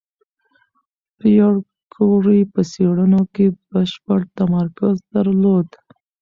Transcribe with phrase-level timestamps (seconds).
[1.17, 1.53] پېیر
[1.93, 5.67] کوري په څېړنو کې بشپړ تمرکز درلود.